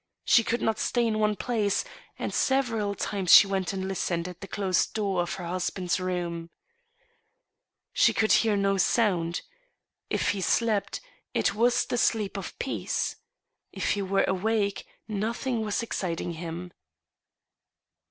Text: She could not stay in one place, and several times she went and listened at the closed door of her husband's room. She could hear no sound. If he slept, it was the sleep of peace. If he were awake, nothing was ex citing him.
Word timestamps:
She 0.25 0.43
could 0.43 0.63
not 0.63 0.79
stay 0.79 1.05
in 1.05 1.19
one 1.19 1.35
place, 1.35 1.83
and 2.17 2.33
several 2.33 2.95
times 2.95 3.31
she 3.31 3.45
went 3.45 3.71
and 3.71 3.87
listened 3.87 4.27
at 4.27 4.41
the 4.41 4.47
closed 4.47 4.95
door 4.95 5.21
of 5.21 5.35
her 5.35 5.45
husband's 5.45 5.99
room. 5.99 6.49
She 7.93 8.11
could 8.11 8.31
hear 8.31 8.55
no 8.57 8.77
sound. 8.77 9.41
If 10.09 10.29
he 10.29 10.41
slept, 10.41 11.01
it 11.35 11.53
was 11.53 11.85
the 11.85 11.99
sleep 11.99 12.35
of 12.35 12.57
peace. 12.57 13.17
If 13.71 13.91
he 13.91 14.01
were 14.01 14.23
awake, 14.27 14.87
nothing 15.07 15.61
was 15.63 15.83
ex 15.83 15.97
citing 15.99 16.31
him. 16.33 16.71